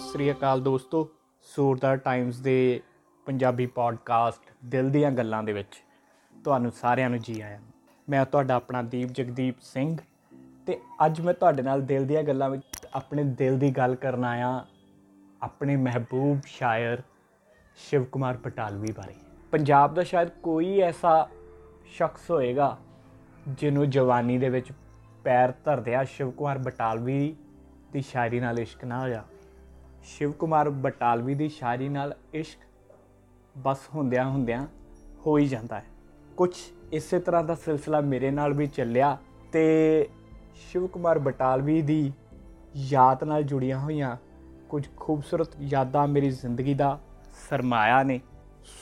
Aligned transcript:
ਸ੍ਰੀ 0.00 0.30
ਅਕਾਲ 0.30 0.60
ਦੋਸਤੋ। 0.60 1.08
ਸੂਰਦਾਰ 1.46 1.96
ਟਾਈਮਸ 1.96 2.38
ਦੇ 2.40 2.80
ਪੰਜਾਬੀ 3.26 3.66
ਪੋਡਕਾਸਟ 3.66 4.52
ਦਿਲ 4.64 4.90
ਦੀਆਂ 4.90 5.10
ਗੱਲਾਂ 5.10 5.42
ਦੇ 5.42 5.52
ਵਿੱਚ 5.52 5.82
ਤੁਹਾਨੂੰ 6.44 6.70
ਸਾਰਿਆਂ 6.70 7.10
ਨੂੰ 7.10 7.18
ਜੀ 7.18 7.40
ਆਇਆਂ 7.40 7.60
ਮੈਂ 8.08 8.24
ਤੁਹਾਡਾ 8.26 8.54
ਆਪਣਾ 8.54 8.82
ਦੀਪ 8.82 9.08
ਜਗਦੀਪ 9.08 9.60
ਸਿੰਘ 9.62 9.96
ਤੇ 10.66 10.78
ਅੱਜ 11.06 11.20
ਮੈਂ 11.20 11.34
ਤੁਹਾਡੇ 11.34 11.62
ਨਾਲ 11.62 11.82
ਦਿਲ 11.82 12.06
ਦੀਆਂ 12.06 12.22
ਗੱਲਾਂ 12.22 12.50
ਵਿੱਚ 12.50 12.86
ਆਪਣੇ 12.94 13.24
ਦਿਲ 13.38 13.58
ਦੀ 13.58 13.70
ਗੱਲ 13.70 13.94
ਕਰਨ 13.94 14.24
ਆਇਆ 14.24 14.66
ਆਪਣੇ 15.42 15.76
ਮਹਿਬੂਬ 15.76 16.40
ਸ਼ਾਇਰ 16.46 17.02
ਸ਼ਿਵ 17.76 18.04
ਕੁਮਾਰ 18.04 18.36
ਬਟਾਲਵੀ 18.36 18.92
ਬਾਰੇ। 18.92 19.14
ਪੰਜਾਬ 19.50 19.94
ਦਾ 19.94 20.02
ਸ਼ਾਇਦ 20.02 20.28
ਕੋਈ 20.42 20.78
ਐਸਾ 20.80 21.28
ਸ਼ਖਸ 21.86 22.30
ਹੋਏਗਾ 22.30 22.76
ਜਿਹਨੂੰ 23.48 23.90
ਜਵਾਨੀ 23.90 24.38
ਦੇ 24.38 24.48
ਵਿੱਚ 24.48 24.72
ਪੈਰ 25.24 25.52
ਧਰਦਿਆਂ 25.64 26.04
ਸ਼ਿਵ 26.04 26.30
ਕੁਮਾਰ 26.30 26.58
ਬਟਾਲਵੀ 26.58 27.34
ਦੀ 27.92 28.00
ਸ਼ਾਇਰੀ 28.02 28.40
ਨਾਲ 28.40 28.58
ਇਸ਼ਕ 28.58 28.84
ਨਾ 28.84 29.00
ਹੋਇਆ। 29.00 29.24
ਸ਼ਿਵ 30.02 30.32
ਕੁਮਾਰ 30.32 30.70
ਬਟਾਲਵੀ 30.70 31.34
ਦੀ 31.34 31.48
ਸ਼ਾਇਰੀ 31.48 31.88
ਨਾਲ 31.88 32.14
ਇਸ਼ਕ 32.34 32.60
ਬਸ 33.58 33.78
ਹੁੰਦਿਆਂ 33.94 34.24
ਹੁੰਦਿਆਂ 34.24 34.66
ਹੋ 35.26 35.38
ਹੀ 35.38 35.46
ਜਾਂਦਾ 35.46 35.78
ਹੈ। 35.78 35.84
ਕੁਝ 36.36 36.50
ਇਸੇ 36.92 37.18
ਤਰ੍ਹਾਂ 37.18 37.44
ਦਾ 37.44 37.54
ਸਿਲਸਿਲਾ 37.54 38.00
ਮੇਰੇ 38.00 38.30
ਨਾਲ 38.30 38.52
ਵੀ 38.52 38.66
ਚੱਲਿਆ 38.66 39.16
ਤੇ 39.52 40.08
ਸ਼ਿਵ 40.54 40.86
ਕੁਮਾਰ 40.86 41.18
ਬਟਾਲਵੀ 41.18 41.82
ਦੀ 41.82 42.12
ਯਾਦ 42.76 43.24
ਨਾਲ 43.24 43.42
ਜੁੜੀਆਂ 43.42 43.78
ਹੋਈਆਂ 43.78 44.16
ਕੁਝ 44.68 44.86
ਖੂਬਸੂਰਤ 44.96 45.48
ਯਾਦਾਂ 45.60 46.06
ਮੇਰੀ 46.08 46.30
ਜ਼ਿੰਦਗੀ 46.30 46.74
ਦਾ 46.74 46.98
ਸਰਮਾਇਆ 47.48 48.02
ਨੇ। 48.02 48.20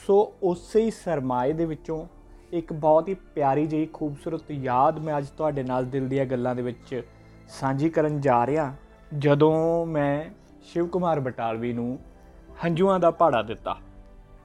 ਸੋ 0.07 0.35
ਉਸੇ 0.43 0.81
ਹੀ 0.81 0.91
ਸਰਮਾਏ 0.91 1.53
ਦੇ 1.53 1.65
ਵਿੱਚੋਂ 1.65 2.07
ਇੱਕ 2.53 2.73
ਬਹੁਤ 2.73 3.09
ਹੀ 3.09 3.15
ਪਿਆਰੀ 3.15 3.67
ਜਿਹੀ 3.67 3.87
ਖੂਬਸੂਰਤ 3.93 4.51
ਯਾਦ 4.51 4.99
ਮੈਂ 4.99 5.19
ਅੱਜ 5.19 5.29
ਤੁਹਾਡੇ 5.29 5.63
ਨਾਲ 5.63 5.87
ਦਿਲ 5.87 6.09
ਦੀਆਂ 6.09 6.27
ਗੱਲਾਂ 6.27 6.55
ਦੇ 6.55 6.63
ਵਿੱਚ 6.63 7.03
ਸਾਂਝੀ 7.49 7.91
ਕਰਨ 7.91 8.21
ਜਾ 8.21 8.47
ਰਿਹਾ। 8.47 8.75
ਜਦੋਂ 9.19 9.87
ਮੈਂ 9.87 10.25
ਸ਼ਿਵ 10.69 10.87
ਕੁਮਾਰ 10.87 11.21
ਬਟਾਲਵੀ 11.21 11.73
ਨੂੰ 11.73 11.99
ਹੰਝੂਆਂ 12.65 13.01
ਦਾ 13.01 13.11
ਪਹਾੜਾ 13.11 13.43
ਦਿੱਤਾ। 13.43 13.77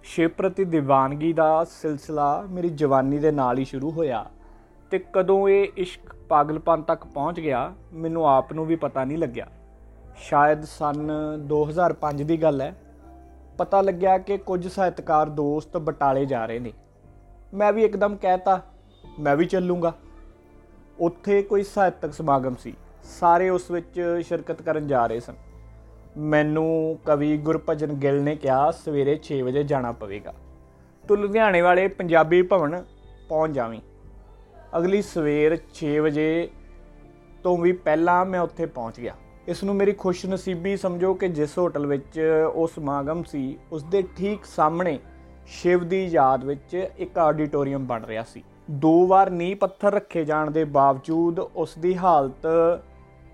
ਸ਼ਿਵ 0.03 0.29
ਪ੍ਰਤੀ 0.29 0.65
ਦੀਵਾਨਗੀ 0.65 1.33
ਦਾ 1.33 1.63
ਸਿਲਸਿਲਾ 1.63 2.41
ਮੇਰੀ 2.49 2.69
ਜਵਾਨੀ 2.69 3.17
ਦੇ 3.17 3.31
ਨਾਲ 3.31 3.57
ਹੀ 3.57 3.65
ਸ਼ੁਰੂ 3.65 3.91
ਹੋਇਆ 3.91 4.25
ਤੇ 4.91 5.05
ਕਦੋਂ 5.13 5.49
ਇਹ 5.49 5.67
ਇਸ਼ਕ 5.77 6.15
ਪਾਗਲਪਨ 6.29 6.81
ਤੱਕ 6.81 7.05
ਪਹੁੰਚ 7.05 7.39
ਗਿਆ, 7.39 7.73
ਮੈਨੂੰ 7.93 8.29
ਆਪ 8.29 8.53
ਨੂੰ 8.53 8.65
ਵੀ 8.65 8.75
ਪਤਾ 8.75 9.03
ਨਹੀਂ 9.03 9.17
ਲੱਗਿਆ। 9.17 9.47
ਸ਼ਾਇਦ 10.15 10.63
ਸਨ 10.63 11.11
2005 11.37 12.23
ਦੀ 12.23 12.41
ਗੱਲ 12.41 12.61
ਹੈ। 12.61 12.75
ਪਤਾ 13.57 13.81
ਲੱਗਿਆ 13.81 14.17
ਕਿ 14.17 14.37
ਕੁਝ 14.37 14.67
ਸਾਹਿਤਕਾਰ 14.67 15.29
ਦੋਸਤ 15.29 15.77
ਬਟਾਲੇ 15.77 16.25
ਜਾ 16.25 16.45
ਰਹੇ 16.45 16.59
ਨੇ। 16.59 16.73
ਮੈਂ 17.53 17.73
ਵੀ 17.73 17.83
ਇੱਕਦਮ 17.83 18.15
ਕਹਿਤਾ, 18.15 18.61
ਮੈਂ 19.19 19.35
ਵੀ 19.35 19.45
ਚੱਲੂੰਗਾ। 19.45 19.93
ਉੱਥੇ 20.99 21.41
ਕੋਈ 21.41 21.63
ਸਾਹਿਤਕ 21.63 22.13
ਸਮਾਗਮ 22.13 22.55
ਸੀ। 22.55 22.73
ਸਾਰੇ 23.03 23.49
ਉਸ 23.49 23.71
ਵਿੱਚ 23.71 24.19
ਸ਼ਿਰਕਤ 24.23 24.61
ਕਰਨ 24.61 24.87
ਜਾ 24.87 25.07
ਰਹੇ 25.07 25.19
ਸਨ। 25.19 25.33
ਮੈਨੂੰ 26.17 26.99
ਕਵੀ 27.05 27.37
ਗੁਰਭਜਨ 27.37 27.93
ਗਿੱਲ 27.93 28.21
ਨੇ 28.21 28.35
ਕਿਹਾ, 28.35 28.71
ਸਵੇਰੇ 28.71 29.19
6 29.23 29.41
ਵਜੇ 29.41 29.63
ਜਾਣਾ 29.63 29.91
ਪਵੇਗਾ। 29.91 30.33
ਤੂੰ 31.07 31.17
ਲੁਧਿਆਣੇ 31.17 31.61
ਵਾਲੇ 31.61 31.87
ਪੰਜਾਬੀ 31.87 32.41
ਭਵਨ 32.41 32.83
ਪਹੁੰਚ 33.29 33.55
ਜਾਵੀਂ। 33.55 33.81
ਅਗਲੀ 34.77 35.01
ਸਵੇਰ 35.01 35.57
6 35.73 35.99
ਵਜੇ 35.99 36.49
ਤੋਂ 37.43 37.57
ਵੀ 37.57 37.71
ਪਹਿਲਾਂ 37.71 38.25
ਮੈਂ 38.25 38.39
ਉੱਥੇ 38.39 38.65
ਪਹੁੰਚ 38.65 38.99
ਗਿਆ। 38.99 39.15
ਇਸ 39.47 39.63
ਨੂੰ 39.63 39.75
ਮੇਰੀ 39.75 39.91
ਖੁਸ਼ਨਸੀਬੀ 39.91 40.77
ਸਮਝੋ 40.77 41.13
ਕਿ 41.13 41.27
ਜਿਸ 41.27 41.57
ਹੋਟਲ 41.57 41.87
ਵਿੱਚ 41.87 42.19
ਉਹ 42.53 42.67
ਸਮਾਗਮ 42.67 43.23
ਸੀ 43.23 43.57
ਉਸ 43.71 43.83
ਦੇ 43.83 44.03
ਠੀਕ 44.17 44.45
ਸਾਹਮਣੇ 44.45 44.99
ਸ਼ਿਵ 45.47 45.83
ਦੀ 45.83 46.05
ਯਾਦ 46.05 46.43
ਵਿੱਚ 46.43 46.87
ਇੱਕ 46.97 47.17
ਆਡੀਟੋਰੀਅਮ 47.17 47.85
ਬਣ 47.85 48.03
ਰਿਹਾ 48.03 48.23
ਸੀ। 48.23 48.43
ਦੋ 48.71 49.07
ਵਾਰ 49.07 49.29
ਨੀਂਹ 49.29 49.55
ਪੱਥਰ 49.55 49.93
ਰੱਖੇ 49.93 50.25
ਜਾਣ 50.25 50.51
ਦੇ 50.51 50.63
ਬਾਵਜੂਦ 50.63 51.39
ਉਸ 51.39 51.77
ਦੀ 51.77 51.97
ਹਾਲਤ 51.97 52.47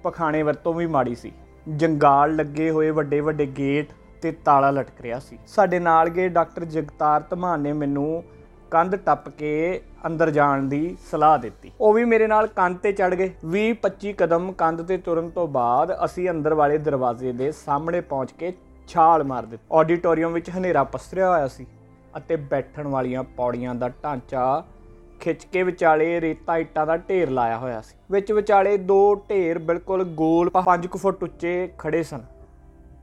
ਪਖਾਣੇ 0.04 0.44
ਵਰਤੋਂ 0.44 0.74
ਵੀ 0.74 0.88
ਮਾੜੀ 0.88 1.16
ਸੀ। 1.16 1.32
ਜੰਗਾਲ 1.68 2.36
ਲੱਗੇ 2.36 2.70
ਹੋਏ 2.70 2.90
ਵੱਡੇ 2.90 3.20
ਵੱਡੇ 3.20 3.46
ਗੇਟ 3.46 3.90
ਤੇ 4.22 4.32
ਤਾਲਾ 4.32 4.72
ਲਟਕ 4.72 5.02
ਰਿਹਾ 5.02 5.20
ਸੀ। 5.20 5.38
ਸਾਡੇ 5.48 5.80
ਨਾਲ 5.80 6.10
ਗਏ 6.10 6.28
ਡਾਕਟਰ 6.30 6.66
ਜਗਤਾਰ 6.66 7.24
ਧਮਾਨ 7.30 7.60
ਨੇ 7.60 7.74
ਮੈਨੂੰ 7.74 8.24
ਕੰਧ 8.72 8.96
ਟੱਪ 8.96 9.30
ਕੇ 9.30 9.82
ਅੰਦਰ 10.06 10.30
ਜਾਣ 10.30 10.64
ਦੀ 10.64 10.98
ਸਲਾਹ 11.12 11.38
ਦਿੱਤੀ। 11.38 11.72
ਉਹ 11.82 11.94
ਵੀ 11.94 12.06
ਮੇਰੇ 12.06 12.28
ਨਾਲ 12.28 12.48
ਕੰਧ 12.48 12.78
ਤੇ 12.78 12.92
ਚੜ 12.92 13.14
ਗਏ। 13.16 13.32
20 13.46 13.74
25 13.84 14.14
ਕਦਮ 14.14 14.52
ਕੰਧ 14.52 14.82
ਤੇ 14.82 14.98
ਤੁਰਨ 14.98 15.30
ਤੋਂ 15.30 15.48
ਬਾਅਦ 15.48 15.98
ਅਸੀਂ 16.06 16.30
ਅੰਦਰ 16.30 16.54
ਵਾਲੇ 16.54 16.78
ਦਰਵਾਜ਼ੇ 16.78 17.32
ਦੇ 17.32 17.52
ਸਾਹਮਣੇ 17.52 18.02
ਪਹੁੰਚ 18.02 18.32
ਕੇ 18.32 18.54
ਛਾਲ 18.88 19.24
ਮਾਰ 19.24 19.46
ਦਿੱਤੀ। 19.46 19.66
ਆਡੀਟੋਰੀਅਮ 19.72 20.34
ਵਿੱਚ 20.34 20.50
ਹਨੇਰਾ 20.50 20.84
ਪਸਰਿਆ 20.84 21.30
ਹੋਇਆ 21.30 21.48
ਸੀ 21.48 21.66
ਅਤੇ 22.18 22.36
ਬੈਠਣ 22.36 22.88
ਵਾਲੀਆਂ 22.88 23.24
ਪੌੜੀਆਂ 23.24 23.76
ਦਾ 23.76 23.90
ਢਾਂਚਾ 24.04 24.64
ਖਿੱਚ 25.20 25.46
ਕੇ 25.46 25.64
ਵਿਚਾਲੇ 25.64 26.22
ਰੇਤਾ 26.22 26.58
ਇੱਟਾਂ 26.58 26.86
ਦਾ 26.86 26.98
ਢੇਰ 26.98 27.30
ਲਾਇਆ 27.30 27.58
ਹੋਇਆ 27.58 27.82
ਸੀ। 27.82 27.96
ਵਿੱਚ 28.12 28.32
ਵਿਚਾਲੇ 28.32 28.78
ਦੋ 28.78 29.16
ਢੇਰ 29.30 29.60
ਬਿਲਕੁਲ 29.60 30.04
ਗੋਲ 30.04 30.50
5 30.50 30.98
ਫੁੱਟ 30.98 31.24
ਉੱਚੇ 31.24 31.72
ਖੜੇ 31.78 32.04
ਸਨ। 32.04 32.24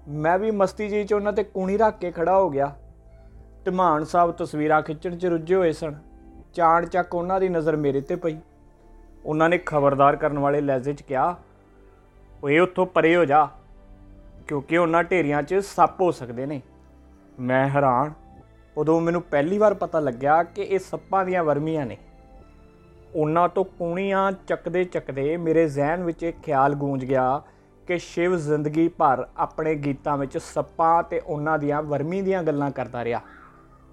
ਮੈਂ 0.09 0.39
ਵੀ 0.39 0.51
ਮਸਤੀ 0.51 0.89
ਜੀ 0.89 1.05
ਚ 1.05 1.13
ਉਹਨਾਂ 1.13 1.33
ਤੇ 1.33 1.45
ਕੂਣੀ 1.45 1.77
ਰੱਖ 1.77 1.99
ਕੇ 1.99 2.11
ਖੜਾ 2.11 2.39
ਹੋ 2.39 2.51
ਗਿਆ। 2.51 2.73
ਧਮਾਨ 3.65 4.05
ਸਾਹਿਬ 4.05 4.33
ਤਸਵੀਰਾਂ 4.33 4.83
ਖਿੱਚਣ 4.83 5.17
ਚ 5.17 5.27
ਰੁੱਝੇ 5.27 5.55
ਹੋਏ 5.55 5.73
ਸਨ। 5.73 5.95
ਚਾਣ 6.55 6.87
ਚੱਕ 6.87 7.15
ਉਹਨਾਂ 7.15 7.41
ਦੀ 7.41 7.49
ਨਜ਼ਰ 7.49 7.77
ਮੇਰੇ 7.77 8.01
ਤੇ 8.01 8.17
ਪਈ। 8.17 8.37
ਉਹਨਾਂ 9.25 9.49
ਨੇ 9.49 9.59
ਖਬਰਦਾਰ 9.59 10.17
ਕਰਨ 10.17 10.39
ਵਾਲੇ 10.39 10.61
ਲਹਿਜੇ 10.61 10.93
'ਚ 10.93 11.03
ਕਿਹਾ, 11.03 11.37
ਓਏ, 12.45 12.59
ਉੱਥੋਂ 12.59 12.87
ਪਰੇ 12.87 13.17
ਹੋ 13.17 13.25
ਜਾ, 13.25 13.49
ਕਿਉਂਕਿ 14.49 14.79
ਉਹਨਾਂ 14.79 15.05
ਢੇਰੀਆਂ 15.05 15.43
'ਚ 15.43 15.55
ਸੱਪ 15.55 16.01
ਹੋ 16.01 16.11
ਸਕਦੇ 16.11 16.47
ਨੇ। 16.47 16.61
ਮੈਂ 17.41 17.69
ਹੈਰਾਨ। 17.69 18.13
ਉਦੋਂ 18.77 19.01
ਮੈਨੂੰ 19.01 19.23
ਪਹਿਲੀ 19.23 19.59
ਵਾਰ 19.59 19.75
ਪਤਾ 19.75 20.01
ਲੱਗਿਆ 20.01 20.43
ਕਿ 20.43 20.63
ਇਹ 20.63 20.79
ਸੱਪਾਂ 20.79 21.25
ਦੀਆਂ 21.25 21.45
ਵਰਮੀਆਂ 21.45 21.87
ਨੇ। 21.87 21.97
ਉਹਨਾਂ 23.17 23.49
ਤੋਂ 23.49 23.65
ਕੂਣੀਆਂ 23.65 24.33
ਚੱਕਦੇ 24.33 24.85
ਚੱਕਦੇ 24.85 25.37
ਮੇਰੇ 25.37 25.69
ਜ਼ਿਹਨ 25.69 26.05
ਵਿੱਚ 26.05 26.23
ਇੱਕ 26.23 26.43
ਖਿਆਲ 26.43 26.75
ਗੂੰਜ 26.75 27.05
ਗਿਆ 27.05 27.43
ਕਿ 27.87 27.99
ਸ਼ਿਵ 27.99 28.37
ਜ਼ਿੰਦਗੀ 28.37 28.89
ਭਰ 28.89 29.27
ਆਪਣੇ 29.37 29.75
ਗੀਤਾਂ 29.75 30.17
ਵਿੱਚ 30.17 30.39
ਸੱਪਾਂ 30.39 31.03
ਤੇ 31.03 31.21
ਉਹਨਾਂ 31.27 31.59
ਦੀਆਂ 31.59 31.83
ਵਰਮੀ 31.83 32.23
ਦੀਆਂ 32.23 32.43
ਗੱਲਾਂ 32.43 32.71
ਕਰਦਾ 32.71 33.05
ਰਿਹਾ। 33.05 33.21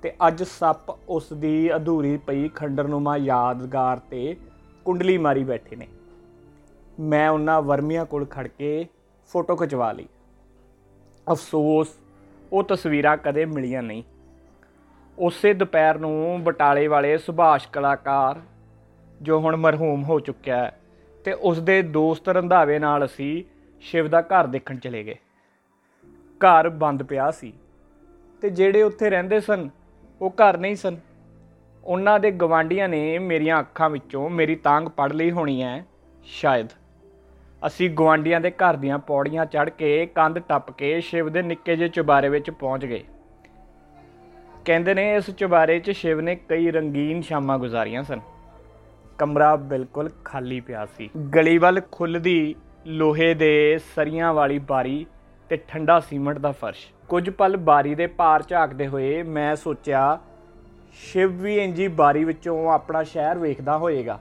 ਤੇ 0.01 0.13
ਅੱਜ 0.27 0.43
ਸੱਪ 0.43 0.89
ਉਸ 1.09 1.33
ਦੀ 1.33 1.75
ਅਧੂਰੀ 1.75 2.17
ਪਈ 2.17 2.47
ਖੰਡਰਨੁਮਾ 2.47 3.17
ਯਾਦਗਾਰ 3.17 3.99
ਤੇ 3.99 4.35
ਕੁੰਡਲੀ 4.85 5.17
ਮਾਰੀ 5.17 5.43
ਬੈਠੇ 5.43 5.75
ਨੇ। 5.75 5.87
ਮੈਂ 6.99 7.29
ਉਹਨਾਂ 7.29 7.61
ਵਰਮੀਆਂ 7.61 8.05
ਕੋਲ 8.05 8.25
ਖੜ 8.25 8.47
ਕੇ 8.47 8.87
ਫੋਟੋ 9.27 9.55
ਖਿਚਵਾ 9.55 9.91
ਲਈ। 9.91 10.07
ਅਫਸੋਸ, 11.31 11.87
ਉਹ 12.53 12.63
ਤਸਵੀਰਾਂ 12.63 13.17
ਕਦੇ 13.17 13.45
ਮਿਲੀਆਂ 13.45 13.83
ਨਹੀਂ। 13.83 14.03
ਉਸੇ 15.19 15.53
ਦੁਪਹਿਰ 15.53 15.97
ਨੂੰ 15.97 16.43
ਬਟਾਲੇ 16.43 16.87
ਵਾਲੇ 16.87 17.17
ਸੁਭਾਸ਼ 17.17 17.67
ਕਲਾਕਾਰ 17.69 18.41
ਜੋ 19.23 19.39
ਹੁਣ 19.39 19.55
ਮਰਹੂਮ 19.55 20.03
ਹੋ 20.03 20.19
ਚੁੱਕਿਆ 20.19 20.57
ਹੈ, 20.57 20.79
ਤੇ 21.25 21.33
ਉਸ 21.33 21.59
ਦੇ 21.59 21.81
ਦੋਸਤ 21.81 22.29
ਰੰਧਾਵੇ 22.29 22.79
ਨਾਲ 22.79 23.05
ਅਸੀਂ 23.05 23.43
ਸ਼ਿਵ 23.81 24.07
ਦਾ 24.07 24.21
ਘਰ 24.21 24.47
ਦੇਖਣ 24.47 24.77
ਚਲੇ 24.77 25.03
ਗਏ। 25.03 25.15
ਘਰ 26.41 26.69
ਬੰਦ 26.69 27.03
ਪਿਆ 27.03 27.31
ਸੀ। 27.31 27.53
ਤੇ 28.41 28.49
ਜਿਹੜੇ 28.49 28.81
ਉੱਥੇ 28.83 29.09
ਰਹਿੰਦੇ 29.09 29.39
ਸਨ, 29.39 29.69
ਉਹ 30.21 30.29
ਘਰ 30.29 30.57
ਨਹੀਂ 30.57 30.75
ਸਨ। 30.75 30.97
ਉਹਨਾਂ 31.83 32.19
ਦੇ 32.19 32.31
ਗਵਾਂਡੀਆਂ 32.31 32.89
ਨੇ 32.89 33.19
ਮੇਰੀਆਂ 33.19 33.59
ਅੱਖਾਂ 33.59 33.89
ਵਿੱਚੋਂ 33.89 34.29
ਮੇਰੀ 34.29 34.55
ਤਾਂਗ 34.55 34.83
ਪੜ 34.83 35.13
ਲਈ 35.13 35.31
ਹੋਣੀ 35.31 35.61
ਹੈ, 35.63 35.85
ਸ਼ਾਇਦ। 36.23 36.67
ਅਸੀਂ 37.67 37.89
ਗਵਾਂਡੀਆਂ 37.89 38.41
ਦੇ 38.41 38.51
ਘਰ 38.51 38.75
ਦੀਆਂ 38.75 38.99
ਪੌੜੀਆਂ 38.99 39.45
ਚੜ੍ਹ 39.45 39.71
ਕੇ 39.71 40.05
ਕੰਧ 40.05 40.39
ਟੱਪ 40.39 40.71
ਕੇ 40.71 41.01
ਸ਼ਿਵ 41.01 41.29
ਦੇ 41.29 41.41
ਨਿੱਕੇ 41.41 41.75
ਜਿਹੇ 41.75 41.89
ਚੁਬਾਰੇ 41.89 42.29
ਵਿੱਚ 42.29 42.49
ਪਹੁੰਚ 42.49 42.85
ਗਏ। 42.85 43.03
ਕਹਿੰਦੇ 44.65 44.93
ਨੇ 44.93 45.15
ਇਸ 45.15 45.29
ਚੁਬਾਰੇ 45.31 45.79
'ਚ 45.79 45.91
ਸ਼ਿਵ 45.91 46.21
ਨੇ 46.21 46.35
ਕਈ 46.35 46.71
ਰੰਗੀਨ 46.71 47.21
ਸ਼ਾਮਾਂ 47.21 47.59
ਗੁਜ਼ਾਰੀਆਂ 47.59 48.03
ਸਨ। 48.03 48.19
ਕਮਰਾ 49.17 49.55
ਬਿਲਕੁਲ 49.55 50.09
ਖਾਲੀ 50.25 50.59
ਪਿਆ 50.59 50.85
ਸੀ। 50.85 51.09
ਗਲੀ 51.35 51.57
ਵੱਲ 51.57 51.81
ਖੁੱਲਦੀ 51.91 52.55
ਲੋਹੇ 52.85 53.33
ਦੇ 53.33 53.79
ਸਰੀਆਂ 53.95 54.33
ਵਾਲੀ 54.33 54.59
ਬਾਰੀ 54.59 55.05
ਤੇ 55.49 55.57
ਠੰਡਾ 55.67 55.99
ਸੀਮਟ 55.99 56.37
ਦਾ 56.37 56.51
ਫਰਸ਼। 56.51 56.85
ਕੁਝ 57.09 57.29
ਪਲ 57.29 57.57
ਬਾਰੀ 57.57 57.95
ਦੇ 57.95 58.07
ਪਾਰ 58.07 58.43
ਝਾਕਦੇ 58.43 58.87
ਹੋਏ 58.87 59.23
ਮੈਂ 59.23 59.55
ਸੋਚਿਆ, 59.55 60.19
ਸ਼ਿਵ 60.93 61.31
ਵੀ 61.31 61.57
ਇੰਜੀ 61.57 61.87
ਬਾਰੀ 61.87 62.23
ਵਿੱਚੋਂ 62.23 62.71
ਆਪਣਾ 62.71 63.03
ਸ਼ਹਿਰ 63.03 63.37
ਵੇਖਦਾ 63.37 63.77
ਹੋਏਗਾ। 63.77 64.19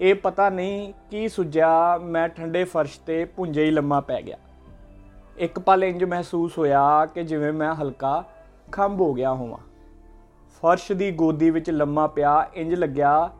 ਇਹ 0.00 0.14
ਪਤਾ 0.14 0.48
ਨਹੀਂ 0.50 0.92
ਕੀ 1.10 1.28
ਸੁਝਿਆ, 1.28 1.98
ਮੈਂ 1.98 2.28
ਠੰਡੇ 2.28 2.64
ਫਰਸ਼ 2.64 3.00
ਤੇ 3.00 3.24
ਪੁੰਜੇ 3.24 3.64
ਹੀ 3.64 3.70
ਲੰਮਾ 3.70 4.00
ਪੈ 4.00 4.22
ਗਿਆ। 4.22 4.36
ਇੱਕ 5.36 5.58
ਪਲ 5.58 5.84
ਇੰਜ 5.84 6.04
ਮਹਿਸੂਸ 6.04 6.58
ਹੋਇਆ 6.58 7.06
ਕਿ 7.06 7.22
ਜਿਵੇਂ 7.22 7.52
ਮੈਂ 7.52 7.74
ਹਲਕਾ 7.74 8.24
ਖੰਭ 8.72 9.00
ਹੋ 9.00 9.14
ਗਿਆ 9.14 9.32
ਹੋਵਾਂ। 9.32 9.58
ਫਰਸ਼ 10.62 10.92
ਦੀ 10.92 11.10
ਗੋਦੀ 11.10 11.50
ਵਿੱਚ 11.50 11.70
ਲੰਮਾ 11.70 12.06
ਪਿਆ 12.06 12.50
ਇੰਜ 12.54 12.74
ਲੱਗਿਆ 12.74 13.30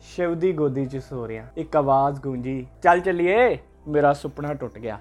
ਸ਼ਿਵ 0.00 0.34
ਦੀ 0.34 0.52
ਗੋਦੀ 0.52 0.84
'ਚ 0.86 0.96
ਸੋ 0.96 1.26
ਰਿਹਾ 1.28 1.46
ਇੱਕ 1.56 1.76
ਆਵਾਜ਼ 1.76 2.20
ਗੂੰਜੀ, 2.20 2.66
ਚੱਲ 2.82 3.00
ਚੱਲੀਏ, 3.00 3.58
ਮੇਰਾ 3.88 4.12
ਸੁਪਨਾ 4.12 4.54
ਟੁੱਟ 4.54 4.78
ਗਿਆ। 4.78 4.98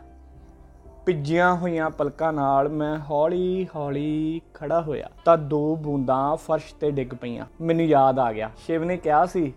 ਭਿੱਜੀਆਂ 1.06 1.54
ਹੋਈਆਂ 1.56 1.90
ਪਲਕਾਂ 1.90 2.32
ਨਾਲ 2.34 2.70
ਮੈਂ 2.70 2.98
ਹੌਲੀ 3.00 3.68
ਹੌਲੀ 3.76 4.42
ਖੜਾ 4.54 4.82
ਹੋਇਆ, 4.82 5.10
ਤਾਂ 5.26 5.38
ਦੋ 5.38 5.76
ਬੂੰਦਾਂ 5.76 6.36
ਫਰਸ਼ 6.38 6.74
ਤੇ 6.74 6.92
ਡਿੱਗ 6.92 7.14
ਪਈਆਂ। 7.14 7.46
ਮੈਨੂੰ 7.62 7.86
ਯਾਦ 7.86 8.20
ਆ 8.20 8.32
ਗਿਆ, 8.34 8.50
ਸ਼ਿਵ 8.58 8.84
ਨੇ 8.84 8.98
ਕਿਹਾ 8.98 9.26
ਸੀ 9.26 9.54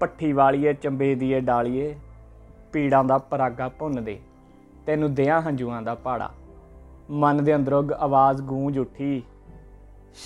ਪੱਠੀ 0.00 0.32
ਵਾਲੀਏ, 0.32 0.72
ਚੰਬੇ 0.72 1.14
ਦੀਏ, 1.14 1.40
ਡਾਲੀਏ, 1.40 1.94
ਪੀੜਾਂ 2.72 3.04
ਦਾ 3.04 3.18
ਪਰਾਗਾ 3.18 3.68
ਭੁੰਨ 3.68 4.04
ਦੇ, 4.04 4.18
ਤੈਨੂੰ 4.86 5.14
ਦਿਆਂ 5.14 5.40
ਹੰਝੂਆਂ 5.42 5.82
ਦਾ 5.82 5.94
ਪਹਾੜਾ 5.94 6.30
ਮਨ 7.10 7.44
ਦੇ 7.44 7.54
ਅੰਦਰੋਂ 7.54 7.82
ਆਵਾਜ਼ 7.98 8.42
ਗੂੰਜ 8.42 8.78
ਉੱਠੀ, 8.78 9.22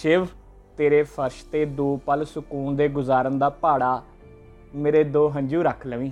ਸ਼ਿਵ, 0.01 0.27
ਤੇਰੇ 0.77 1.03
ਫਰਸ਼ 1.03 1.45
ਤੇ 1.45 1.65
ਦੋ 1.65 1.97
ਪਲ 2.07 2.25
ਸਕੂਨ 2.25 2.77
ਦੇ 2.77 2.89
ਗੁਜ਼ਾਰਨ 2.89 3.39
ਦਾ 3.39 3.49
ਪਹਾੜਾ 3.49 4.03
ਮੇਰੇ 4.75 5.05
ਦੋ 5.05 5.29
ਹੰਝੂ 5.29 5.63
ਰੱਖ 5.63 5.87
ਲਵੀਂ। 5.87 6.11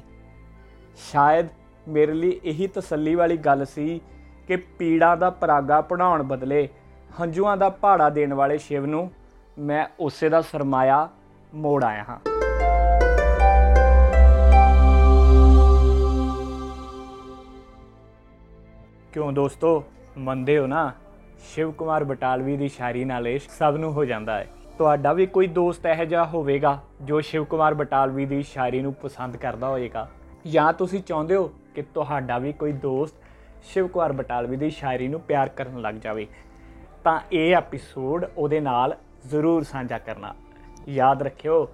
ਸ਼ਾਇਦ 1.10 1.48
ਮੇਰੇ 1.88 2.12
ਲਈ 2.12 2.40
ਇਹੀ 2.44 2.66
ਤਸੱਲੀ 2.66 3.14
ਵਾਲੀ 3.14 3.36
ਗੱਲ 3.36 3.64
ਸੀ 3.64 4.00
ਕਿ 4.48 4.56
ਪੀੜਾਂ 4.56 5.16
ਦਾ 5.16 5.30
ਪਰਾਗਾ 5.30 5.80
ਪੜਾਉਣ 5.80 6.22
ਬਦਲੇ 6.22 6.68
ਹੰਝੂਆਂ 7.20 7.56
ਦਾ 7.56 7.68
ਪਹਾੜਾ 7.68 8.08
ਦੇਣ 8.10 8.34
ਵਾਲੇ 8.34 8.58
ਸ਼ਿਵ 8.58 8.86
ਨੂੰ 8.86 9.10
ਮੈਂ 9.58 9.86
ਉਸੇ 10.00 10.28
ਦਾ 10.28 10.40
ਸਰਮਾਇਆ 10.42 11.08
ਮੋੜ 11.54 11.84
ਆਇਆ 11.84 12.04
ਹਾਂ। 12.08 12.18
ਕਿਉਂ 19.12 19.32
ਦੋਸਤੋ, 19.32 19.84
ਮੰਨਦੇ 20.18 20.58
ਹੋ 20.58 20.66
ਨਾ, 20.66 20.92
ਸ਼ਿਵ 21.44 21.70
ਕੁਮਾਰ 21.72 22.04
ਬਟਾਲਵੀ 22.04 22.56
ਦੀ 22.56 22.68
ਸ਼ਾਇਰੀ 22.68 23.04
ਨਾਲ 23.04 23.28
ਇਸ਼ਕ 23.28 23.50
ਸਭ 23.50 23.76
ਨੂੰ 23.78 23.92
ਹੋ 23.92 24.04
ਜਾਂਦਾ 24.04 24.38
ਹੈ। 24.38 24.46
ਤੁਹਾਡਾ 24.80 25.12
ਵੀ 25.12 25.24
ਕੋਈ 25.26 25.46
ਦੋਸਤ 25.46 25.86
ਇਹੋ 25.86 26.04
ਜਿਹਾ 26.04 26.24
ਹੋਵੇਗਾ 26.24 26.78
ਜੋ 27.00 27.20
ਸ਼ਿਵ 27.20 27.44
ਕੁਮਾਰ 27.44 27.74
ਬਟਾਲਵੀ 27.74 28.24
ਦੀ 28.26 28.42
ਸ਼ਾਇਰੀ 28.42 28.80
ਨੂੰ 28.82 28.92
ਪਸੰਦ 28.94 29.36
ਕਰਦਾ 29.36 29.68
ਹੋਵੇਗਾ 29.68 30.06
ਜਾਂ 30.46 30.72
ਤੁਸੀਂ 30.72 31.00
ਚਾਹੁੰਦੇ 31.02 31.36
ਹੋ 31.36 31.50
ਕਿ 31.74 31.82
ਤੁਹਾਡਾ 31.94 32.38
ਵੀ 32.38 32.52
ਕੋਈ 32.52 32.72
ਦੋਸਤ 32.72 33.14
ਸ਼ਿਵ 33.62 33.88
ਕੁਮਾਰ 33.88 34.12
ਬਟਾਲਵੀ 34.12 34.56
ਦੀ 34.56 34.70
ਸ਼ਾਇਰੀ 34.70 35.08
ਨੂੰ 35.08 35.20
ਪਿਆਰ 35.20 35.48
ਕਰਨ 35.48 35.80
ਲੱਗ 35.80 35.94
ਜਾਵੇ, 35.94 36.26
ਤਾਂ 37.04 37.18
ਇਹ 37.32 37.54
ਐਪੀਸੋਡ 37.56 38.24
ਉਹਦੇ 38.36 38.60
ਨਾਲ 38.60 38.96
ਜ਼ਰੂਰ 39.26 39.62
ਸਾਂਝਾ 39.62 39.98
ਕਰਨਾ। 39.98 40.34
ਯਾਦ 40.88 41.22
ਰੱਖਿਓ, 41.22 41.68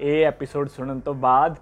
ਇਹ 0.00 0.24
ਐਪੀਸੋਡ 0.26 0.68
ਸੁਣਨ 0.68 1.00
ਤੋਂ 1.00 1.14
ਬਾਅਦ 1.14 1.56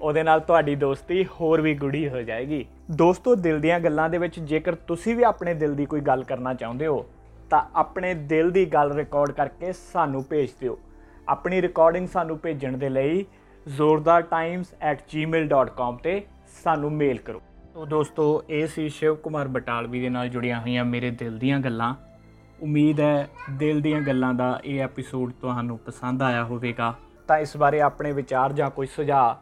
ਉਹਦੇ 0.00 0.22
ਨਾਲ 0.22 0.40
ਤੁਹਾਡੀ 0.40 0.74
ਦੋਸਤੀ 0.74 1.24
ਹੋਰ 1.40 1.60
ਵੀ 1.60 1.74
ਗੂੜੀ 1.74 2.08
ਹੋ 2.08 2.22
ਜਾਏਗੀ। 2.22 2.64
ਦੋਸਤੋ, 2.90 3.34
ਦਿਲ 3.34 3.60
ਦੀਆਂ 3.60 3.80
ਗੱਲਾਂ 3.80 4.08
ਦੇ 4.10 4.18
ਵਿੱਚ 4.18 4.40
ਜੇਕਰ 4.40 4.74
ਤੁਸੀਂ 4.74 5.16
ਵੀ 5.16 5.22
ਆਪਣੇ 5.22 5.54
ਦਿਲ 5.54 5.74
ਦੀ 5.74 5.86
ਕੋਈ 5.86 6.00
ਗੱਲ 6.00 6.24
ਕਰਨਾ 6.24 6.54
ਚਾਹੁੰਦੇ 6.54 6.86
ਹੋ 6.86 7.04
ਤਾਂ 7.52 7.62
ਆਪਣੇ 7.76 8.14
ਦਿਲ 8.14 8.50
ਦੀ 8.50 8.64
ਗੱਲ 8.64 8.92
ਰਿਕਾਰਡ 8.92 9.30
ਕਰਕੇ 9.30 9.72
ਸਾਨੂੰ 9.72 10.24
ਭੇਜ 10.24 10.50
ਦਿਓ। 10.60 10.78
ਆਪਣੀ 11.28 11.62
ਰਿਕਾਰਡਿੰਗ 11.62 12.08
ਸਾਨੂੰ 12.08 12.38
ਭੇਜਣ 12.38 12.76
ਦੇ 12.76 12.88
ਲਈ 12.88 13.26
zordartimes@gmail.com 13.66 15.98
ਤੇ 16.02 16.26
ਸਾਨੂੰ 16.64 16.92
ਮੇਲ 16.92 17.18
ਕਰੋ। 17.18 17.42
ਤੋ 17.74 17.86
ਦੋਸਤੋ, 17.86 18.44
ਇਹ 18.50 18.66
ਸੀ 18.66 18.88
ਸ਼ਿਵ 18.88 19.14
ਕੁਮਾਰ 19.14 19.48
ਬਟਾਲਵੀ 19.48 20.00
ਦੇ 20.00 20.08
ਨਾਲ 20.08 20.28
ਜੁੜੀਆਂ 20.28 20.60
ਹੋਈਆਂ 20.60 20.84
ਮੇਰੇ 20.84 21.10
ਦਿਲ 21.10 21.38
ਦੀਆਂ 21.38 21.60
ਗੱਲਾਂ। 21.60 21.94
ਉਮੀਦ 22.62 23.00
ਹੈ 23.00 23.28
ਦਿਲ 23.50 23.80
ਦੀਆਂ 23.80 24.00
ਗੱਲਾਂ 24.00 24.34
ਦਾ 24.34 24.60
ਇਹ 24.64 24.80
ਐਪੀਸੋਡ 24.80 25.32
ਤੁਹਾਨੂੰ 25.40 25.78
ਪਸੰਦ 25.78 26.22
ਆਇਆ 26.22 26.44
ਹੋਵੇਗਾ। 26.44 26.94
ਤਾਂ 27.28 27.38
ਇਸ 27.38 27.56
ਬਾਰੇ 27.56 27.80
ਆਪਣੇ 27.80 28.12
ਵਿਚਾਰ 28.12 28.52
ਜਾਂ 28.52 28.70
ਕੋਈ 28.70 28.86
ਸੁਝਾਅ, 28.86 29.34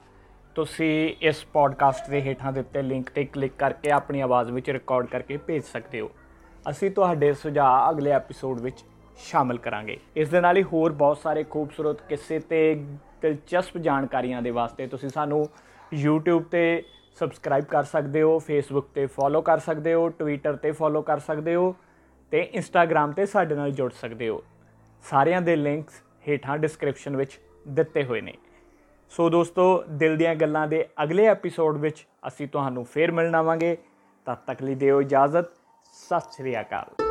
ਤੁਸੀਂ 0.54 1.14
ਇਸ 1.22 1.44
ਪੋਡਕਾਸਟ 1.44 2.10
ਦੇ 2.10 2.22
ਹੇਠਾਂ 2.22 2.52
ਦਿੱਤੇ 2.52 2.82
ਲਿੰਕ 2.82 3.10
ਤੇ 3.10 3.24
ਕਲਿੱਕ 3.24 3.54
ਕਰਕੇ 3.58 3.90
ਆਪਣੀ 3.90 4.20
ਆਵਾਜ਼ 4.20 4.50
ਵਿੱਚ 4.50 4.70
ਰਿਕਾਰਡ 4.70 5.06
ਕਰਕੇ 5.06 5.36
ਭੇਜ 5.36 5.62
ਸਕਦੇ 5.62 6.00
ਹੋ। 6.00 6.10
ਅਸੀਂ 6.68 6.90
ਤੁਹਾਡੇ 6.90 7.32
ਸੁਝਾਅ 7.32 7.90
ਅਗਲੇ 7.90 8.10
ਐਪੀਸੋਡ 8.10 8.60
ਵਿੱਚ 8.60 8.84
ਸ਼ਾਮਲ 9.16 9.58
ਕਰਾਂਗੇ। 9.58 9.98
ਇਸ 10.16 10.28
ਦੇ 10.28 10.40
ਨਾਲ 10.40 10.56
ਹੀ 10.56 10.62
ਹੋਰ 10.62 10.92
ਬਹੁਤ 10.92 11.18
ਸਾਰੇ 11.18 11.44
ਖੂਬਸੂਰਤ 11.44 12.02
ਕਿੱਸੇ 12.02 12.38
ਤੇ 12.38 12.84
ਦਿਲਚਸਪ 13.22 13.78
ਜਾਣਕਾਰੀਆਂ 13.78 14.42
ਦੇ 14.42 14.50
ਵਾਸਤੇ 14.50 14.86
ਤੁਸੀਂ 14.86 15.08
ਸਾਨੂੰ 15.08 15.48
YouTube 15.94 16.44
ਤੇ 16.50 16.82
ਸਬਸਕ੍ਰਾਈਬ 17.18 17.64
ਕਰ 17.64 17.82
ਸਕਦੇ 17.82 18.22
ਹੋ, 18.22 18.36
Facebook 18.36 18.86
ਤੇ 18.94 19.06
ਫੋਲੋ 19.06 19.42
ਕਰ 19.42 19.58
ਸਕਦੇ 19.58 19.94
ਹੋ, 19.94 20.06
Twitter 20.08 20.56
ਤੇ 20.56 20.72
ਫੋਲੋ 20.72 21.02
ਕਰ 21.02 21.18
ਸਕਦੇ 21.18 21.54
ਹੋ 21.54 21.74
ਤੇ 22.30 22.50
Instagram 22.58 23.14
ਤੇ 23.14 23.26
ਸਾਡੇ 23.26 23.54
ਨਾਲ 23.54 23.70
ਜੁੜ 23.70 23.92
ਸਕਦੇ 23.92 24.28
ਹੋ। 24.28 24.42
ਸਾਰਿਆਂ 25.10 25.40
ਦੇ 25.42 25.56
ਲਿੰਕਸ 25.56 26.02
ਹੇਠਾਂ 26.28 26.58
ਡਿਸਕ੍ਰਿਪਸ਼ਨ 26.58 27.16
ਵਿੱਚ 27.16 27.40
ਦਿੱਤੇ 27.68 28.04
ਹੋਏ 28.04 28.20
ਨੇ। 28.20 28.34
ਸੋ 29.10 29.30
ਦੋਸਤੋ, 29.30 29.84
ਦਿਲ 29.90 30.16
ਦੀਆਂ 30.16 30.34
ਗੱਲਾਂ 30.34 30.66
ਦੇ 30.68 30.86
ਅਗਲੇ 31.02 31.26
ਐਪੀਸੋਡ 31.26 31.76
ਵਿੱਚ 31.76 32.06
ਅਸੀਂ 32.26 32.48
ਤੁਹਾਨੂੰ 32.48 32.84
ਫੇਰ 32.84 33.12
ਮਿਲਣਾਵਾਂਗੇ 33.12 33.76
ਤਦ 34.26 34.38
ਤੱਕ 34.46 34.62
ਲਈ 34.62 34.74
ਦਿਓ 34.74 35.00
ਇਜਾਜ਼ਤ। 35.00 35.59
ਸਤਿ 35.92 36.32
ਸ਼੍ਰੀ 36.32 36.60
ਅਕਾਲ। 36.60 37.09